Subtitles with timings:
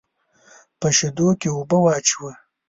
[0.79, 2.31] په شېدو کې اوبه واچوه.